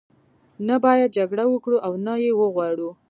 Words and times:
نه 0.67 0.75
باید 0.83 1.13
جګړه 1.17 1.43
وکړو 1.49 1.77
او 1.85 1.93
نه 2.05 2.13
یې 2.23 2.31
وغواړو. 2.39 2.89